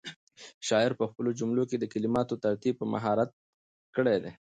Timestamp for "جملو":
1.39-1.63